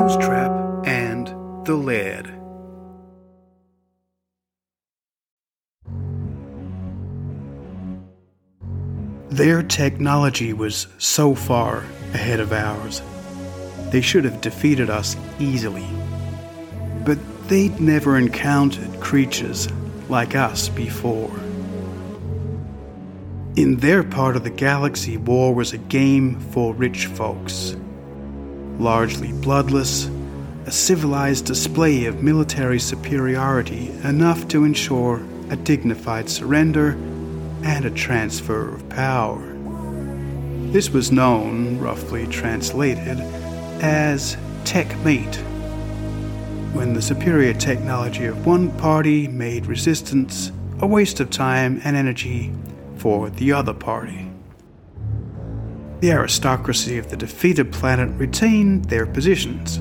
Musetrap 0.00 0.86
and 0.86 1.26
the 1.66 1.74
Laird. 1.74 2.32
Their 9.28 9.64
technology 9.64 10.52
was 10.52 10.86
so 10.98 11.34
far 11.34 11.78
ahead 12.14 12.38
of 12.38 12.52
ours. 12.52 13.02
They 13.90 14.00
should 14.00 14.24
have 14.24 14.40
defeated 14.40 14.88
us 14.88 15.16
easily. 15.40 15.86
But 17.04 17.18
they'd 17.48 17.80
never 17.80 18.16
encountered 18.16 19.00
creatures 19.00 19.66
like 20.08 20.36
us 20.36 20.68
before. 20.68 21.34
In 23.56 23.78
their 23.78 24.04
part 24.04 24.36
of 24.36 24.44
the 24.44 24.50
galaxy, 24.50 25.16
war 25.16 25.52
was 25.52 25.72
a 25.72 25.78
game 25.78 26.38
for 26.38 26.72
rich 26.72 27.06
folks. 27.06 27.74
Largely 28.78 29.32
bloodless, 29.32 30.08
a 30.66 30.70
civilized 30.70 31.46
display 31.46 32.04
of 32.04 32.22
military 32.22 32.78
superiority 32.78 33.88
enough 34.04 34.46
to 34.48 34.64
ensure 34.64 35.22
a 35.50 35.56
dignified 35.56 36.28
surrender 36.28 36.90
and 37.64 37.84
a 37.84 37.90
transfer 37.90 38.74
of 38.74 38.88
power. 38.88 39.42
This 40.70 40.90
was 40.90 41.10
known, 41.10 41.78
roughly 41.78 42.26
translated, 42.26 43.18
as 43.80 44.36
techmate, 44.64 45.36
when 46.74 46.92
the 46.92 47.02
superior 47.02 47.54
technology 47.54 48.26
of 48.26 48.46
one 48.46 48.70
party 48.78 49.26
made 49.26 49.66
resistance 49.66 50.52
a 50.80 50.86
waste 50.86 51.18
of 51.18 51.30
time 51.30 51.80
and 51.82 51.96
energy 51.96 52.52
for 52.98 53.30
the 53.30 53.52
other 53.52 53.74
party. 53.74 54.27
The 56.00 56.12
aristocracy 56.12 56.96
of 56.96 57.10
the 57.10 57.16
defeated 57.16 57.72
planet 57.72 58.08
retained 58.18 58.84
their 58.84 59.04
positions, 59.04 59.80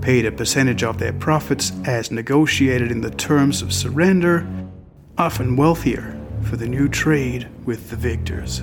paid 0.00 0.26
a 0.26 0.32
percentage 0.32 0.82
of 0.82 0.98
their 0.98 1.12
profits 1.12 1.72
as 1.84 2.10
negotiated 2.10 2.90
in 2.90 3.00
the 3.00 3.10
terms 3.10 3.62
of 3.62 3.72
surrender, 3.72 4.46
often 5.16 5.54
wealthier 5.54 6.18
for 6.42 6.56
the 6.56 6.68
new 6.68 6.88
trade 6.88 7.48
with 7.64 7.90
the 7.90 7.96
victors. 7.96 8.62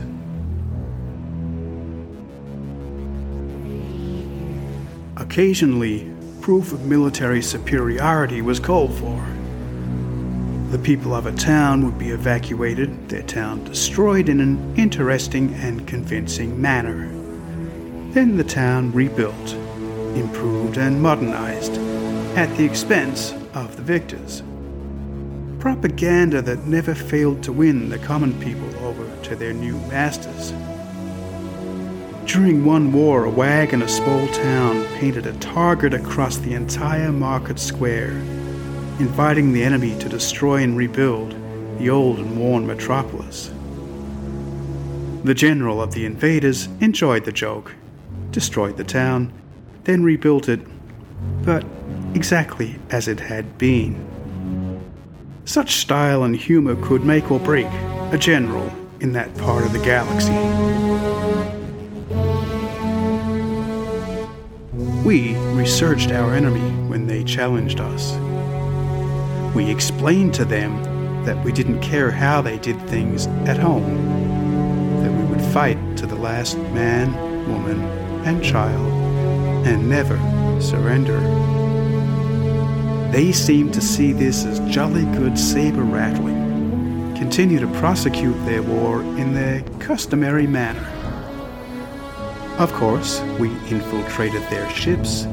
Occasionally, 5.15 6.13
proof 6.41 6.73
of 6.73 6.85
military 6.85 7.41
superiority 7.41 8.41
was 8.41 8.59
called 8.59 8.93
for. 8.95 9.34
The 10.71 10.79
people 10.79 11.13
of 11.13 11.27
a 11.27 11.31
town 11.31 11.85
would 11.85 11.99
be 11.99 12.09
evacuated, 12.09 13.07
their 13.07 13.21
town 13.21 13.63
destroyed 13.65 14.27
in 14.27 14.41
an 14.41 14.75
interesting 14.75 15.53
and 15.53 15.87
convincing 15.87 16.59
manner. 16.59 17.07
Then 18.13 18.35
the 18.35 18.43
town 18.43 18.91
rebuilt, 18.91 19.53
improved, 20.15 20.77
and 20.77 21.01
modernized 21.01 21.77
at 22.35 22.53
the 22.57 22.65
expense 22.65 23.31
of 23.53 23.75
the 23.75 23.83
victors. 23.83 24.41
Propaganda 25.59 26.41
that 26.41 26.65
never 26.65 26.95
failed 26.95 27.43
to 27.43 27.53
win 27.53 27.89
the 27.89 27.99
common 27.99 28.37
people 28.41 28.75
over 28.83 29.07
to 29.23 29.35
their 29.35 29.53
new 29.53 29.77
masters. 29.87 30.51
During 32.25 32.65
one 32.65 32.91
war, 32.91 33.25
a 33.25 33.29
wag 33.29 33.71
in 33.71 33.83
a 33.83 33.87
small 33.87 34.27
town 34.29 34.83
painted 34.95 35.27
a 35.27 35.33
target 35.33 35.93
across 35.93 36.37
the 36.37 36.53
entire 36.53 37.11
market 37.11 37.59
square 37.59 38.19
inviting 38.99 39.51
the 39.51 39.63
enemy 39.63 39.97
to 39.99 40.07
destroy 40.07 40.63
and 40.63 40.77
rebuild 40.77 41.35
the 41.79 41.89
old 41.89 42.19
and 42.19 42.39
worn 42.39 42.65
metropolis. 42.65 43.51
The 45.23 45.33
general 45.33 45.81
of 45.81 45.93
the 45.93 46.05
invaders 46.05 46.67
enjoyed 46.79 47.25
the 47.25 47.31
joke, 47.31 47.75
destroyed 48.31 48.77
the 48.77 48.83
town, 48.83 49.33
then 49.83 50.03
rebuilt 50.03 50.47
it, 50.47 50.61
but 51.43 51.65
exactly 52.13 52.79
as 52.89 53.07
it 53.07 53.19
had 53.19 53.57
been. 53.57 54.05
Such 55.45 55.75
style 55.75 56.23
and 56.23 56.35
humor 56.35 56.75
could 56.77 57.03
make 57.03 57.29
or 57.31 57.39
break 57.39 57.67
a 58.11 58.17
general 58.17 58.71
in 59.01 59.11
that 59.13 59.35
part 59.37 59.65
of 59.65 59.73
the 59.73 59.79
galaxy. 59.79 60.31
We 65.03 65.35
researched 65.53 66.11
our 66.11 66.33
enemy 66.33 66.71
when 66.87 67.07
they 67.07 67.23
challenged 67.23 67.79
us. 67.79 68.15
We 69.55 69.71
explained 69.71 70.33
to 70.33 70.43
them 70.43 71.23
that 71.23 71.41
we 71.45 71.53
didn't 71.53 71.79
care 71.79 72.11
how 72.11 72.41
they 72.41 72.57
did 72.59 72.77
things 72.89 73.27
at 73.47 73.57
home, 73.57 75.01
that 75.01 75.11
we 75.13 75.23
would 75.23 75.41
fight 75.53 75.77
to 75.95 76.05
the 76.05 76.15
last 76.15 76.57
man, 76.73 77.13
woman, 77.49 77.81
and 78.25 78.43
child, 78.43 78.91
and 79.65 79.89
never 79.89 80.17
surrender. 80.59 81.21
They 83.13 83.31
seemed 83.31 83.73
to 83.75 83.81
see 83.81 84.11
this 84.11 84.43
as 84.43 84.59
jolly 84.69 85.05
good 85.17 85.39
saber 85.39 85.83
rattling, 85.83 87.15
continue 87.15 87.61
to 87.61 87.79
prosecute 87.79 88.35
their 88.45 88.61
war 88.61 89.03
in 89.03 89.33
their 89.33 89.61
customary 89.79 90.47
manner. 90.47 90.85
Of 92.59 92.73
course, 92.73 93.21
we 93.39 93.51
infiltrated 93.69 94.41
their 94.49 94.69
ships 94.69 95.25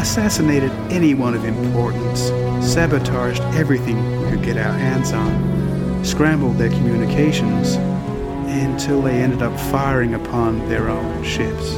assassinated 0.00 0.70
anyone 0.90 1.34
of 1.34 1.44
importance, 1.44 2.28
sabotaged 2.66 3.42
everything 3.54 3.98
we 4.22 4.30
could 4.30 4.42
get 4.42 4.56
our 4.56 4.72
hands 4.72 5.12
on, 5.12 6.02
scrambled 6.02 6.56
their 6.56 6.70
communications, 6.70 7.74
until 8.48 9.02
they 9.02 9.20
ended 9.20 9.42
up 9.42 9.60
firing 9.70 10.14
upon 10.14 10.58
their 10.70 10.88
own 10.88 11.22
ships. 11.22 11.74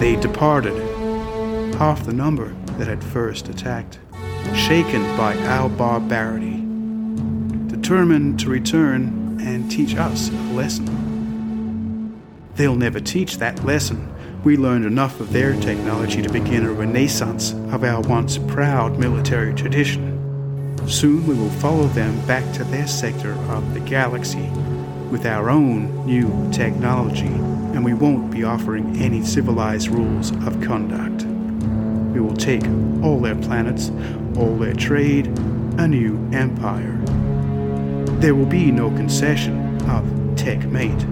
They 0.00 0.14
departed, 0.20 0.76
half 1.74 2.06
the 2.06 2.12
number 2.12 2.54
that 2.78 2.86
had 2.86 3.02
first 3.02 3.48
attacked, 3.48 3.98
shaken 4.54 5.02
by 5.16 5.36
our 5.48 5.68
barbarity, 5.68 6.62
determined 7.66 8.38
to 8.40 8.50
return 8.50 9.40
and 9.40 9.68
teach 9.68 9.96
us 9.96 10.28
a 10.28 10.52
lesson. 10.54 12.22
They'll 12.54 12.76
never 12.76 13.00
teach 13.00 13.38
that 13.38 13.64
lesson 13.64 14.12
we 14.46 14.56
learned 14.56 14.86
enough 14.86 15.18
of 15.18 15.32
their 15.32 15.60
technology 15.60 16.22
to 16.22 16.28
begin 16.28 16.64
a 16.64 16.72
renaissance 16.72 17.50
of 17.72 17.82
our 17.82 18.00
once 18.02 18.38
proud 18.38 18.96
military 18.96 19.52
tradition. 19.52 20.78
Soon 20.86 21.26
we 21.26 21.34
will 21.34 21.50
follow 21.50 21.88
them 21.88 22.24
back 22.26 22.54
to 22.54 22.62
their 22.62 22.86
sector 22.86 23.32
of 23.50 23.74
the 23.74 23.80
galaxy 23.80 24.48
with 25.10 25.26
our 25.26 25.50
own 25.50 26.06
new 26.06 26.30
technology, 26.52 27.26
and 27.26 27.84
we 27.84 27.92
won't 27.92 28.30
be 28.30 28.44
offering 28.44 28.96
any 29.02 29.20
civilized 29.24 29.88
rules 29.88 30.30
of 30.46 30.62
conduct. 30.62 31.24
We 32.14 32.20
will 32.20 32.36
take 32.36 32.62
all 33.02 33.18
their 33.18 33.34
planets, 33.34 33.90
all 34.38 34.56
their 34.56 34.74
trade, 34.74 35.26
a 35.76 35.88
new 35.88 36.24
empire. 36.32 36.96
There 38.20 38.36
will 38.36 38.46
be 38.46 38.70
no 38.70 38.90
concession 38.90 39.82
of 39.90 40.04
tech 40.36 40.64
mate. 40.66 41.04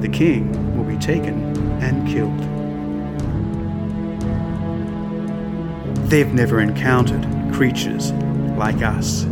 The 0.00 0.08
king 0.08 0.50
will 0.78 0.84
be 0.84 0.96
taken 0.96 1.57
and 1.80 2.06
killed. 2.08 2.38
They've 6.08 6.32
never 6.32 6.60
encountered 6.60 7.26
creatures 7.52 8.12
like 8.56 8.82
us. 8.82 9.26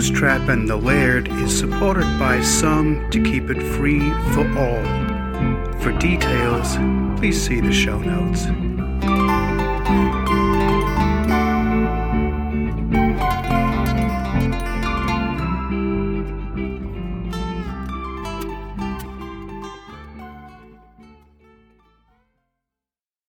Musetrap 0.00 0.48
and 0.48 0.66
the 0.66 0.76
Laird 0.76 1.28
is 1.28 1.58
supported 1.58 2.18
by 2.18 2.40
some 2.40 3.06
to 3.10 3.22
keep 3.22 3.50
it 3.50 3.62
free 3.62 4.00
for 4.32 4.48
all. 4.58 4.82
For 5.80 5.92
details, 5.98 6.76
please 7.20 7.38
see 7.38 7.60
the 7.60 7.70
show 7.70 7.98
notes. 7.98 8.46